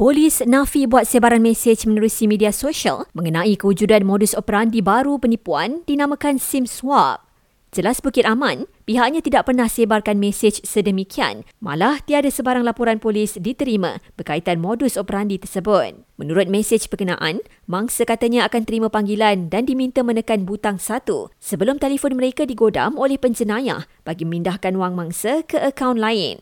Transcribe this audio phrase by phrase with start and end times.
[0.00, 6.40] Polis nafi buat sebaran mesej menerusi media sosial mengenai kewujudan modus operandi baru penipuan dinamakan
[6.40, 7.28] SIM swap.
[7.68, 14.00] Jelas Bukit Aman, pihaknya tidak pernah sebarkan mesej sedemikian, malah tiada sebarang laporan polis diterima
[14.16, 16.00] berkaitan modus operandi tersebut.
[16.16, 22.16] Menurut mesej berkenaan, mangsa katanya akan terima panggilan dan diminta menekan butang satu sebelum telefon
[22.16, 26.40] mereka digodam oleh penjenayah bagi memindahkan wang mangsa ke akaun lain.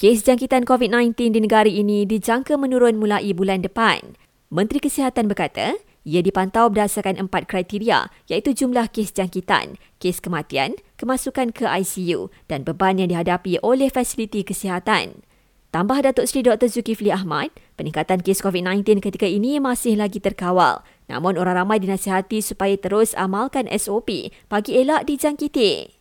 [0.00, 4.16] Kes jangkitan COVID-19 di negara ini dijangka menurun mulai bulan depan.
[4.48, 5.76] Menteri Kesihatan berkata,
[6.08, 12.64] ia dipantau berdasarkan empat kriteria iaitu jumlah kes jangkitan, kes kematian, kemasukan ke ICU dan
[12.64, 15.20] beban yang dihadapi oleh fasiliti kesihatan.
[15.68, 16.72] Tambah Datuk Seri Dr.
[16.72, 20.80] Zulkifli Ahmad, peningkatan kes COVID-19 ketika ini masih lagi terkawal.
[21.12, 25.99] Namun orang ramai dinasihati supaya terus amalkan SOP bagi elak dijangkiti.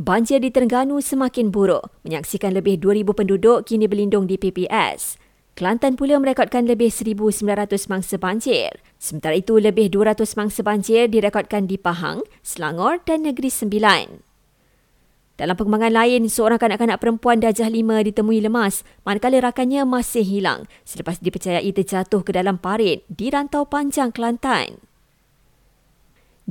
[0.00, 5.20] Banjir di Terengganu semakin buruk, menyaksikan lebih 2,000 penduduk kini berlindung di PPS.
[5.52, 7.44] Kelantan pula merekodkan lebih 1,900
[7.84, 8.80] mangsa banjir.
[8.96, 14.24] Sementara itu, lebih 200 mangsa banjir direkodkan di Pahang, Selangor dan Negeri Sembilan.
[15.36, 21.20] Dalam perkembangan lain, seorang kanak-kanak perempuan darjah lima ditemui lemas manakala rakannya masih hilang selepas
[21.20, 24.89] dipercayai terjatuh ke dalam parit di rantau panjang Kelantan.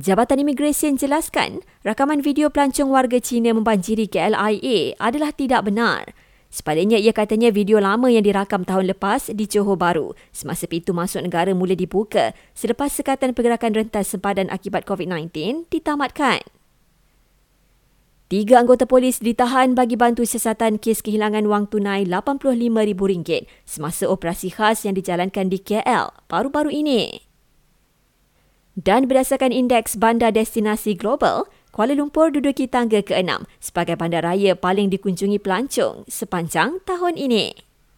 [0.00, 6.16] Jabatan Imigresen jelaskan rakaman video pelancong warga Cina membanjiri KLIA adalah tidak benar.
[6.48, 11.20] Sepadannya ia katanya video lama yang dirakam tahun lepas di Johor Bahru semasa pintu masuk
[11.20, 16.48] negara mula dibuka selepas sekatan pergerakan rentas sempadan akibat COVID-19 ditamatkan.
[18.32, 24.88] Tiga anggota polis ditahan bagi bantu siasatan kes kehilangan wang tunai RM85,000 semasa operasi khas
[24.88, 27.29] yang dijalankan di KL baru-baru ini.
[28.80, 34.88] Dan berdasarkan indeks bandar destinasi global, Kuala Lumpur duduki tangga ke-6 sebagai bandar raya paling
[34.88, 37.69] dikunjungi pelancong sepanjang tahun ini.